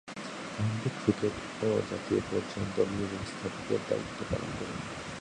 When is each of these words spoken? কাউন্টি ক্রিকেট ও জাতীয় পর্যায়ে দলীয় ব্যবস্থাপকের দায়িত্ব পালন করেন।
কাউন্টি 0.55 0.89
ক্রিকেট 0.97 1.35
ও 1.61 1.79
জাতীয় 1.89 2.19
পর্যায়ে 2.27 2.67
দলীয় 2.75 3.07
ব্যবস্থাপকের 3.11 3.81
দায়িত্ব 3.89 4.19
পালন 4.29 4.51
করেন। 4.57 4.79